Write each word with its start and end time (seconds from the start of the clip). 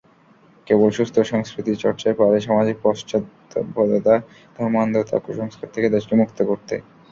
কেবল 0.67 0.89
সুস্থ 0.91 1.15
সংস্কৃতিচর্চাই 1.31 2.15
পারে 2.19 2.37
সামাজিক 2.41 2.77
পশ্চাৎপদতা, 2.83 4.15
ধর্মান্ধতা, 4.57 5.15
কুসংস্কার 5.19 5.67
থেকে 5.73 5.87
দেশকে 5.95 6.13
মুক্ত 6.21 6.39
করতে। 6.49 6.75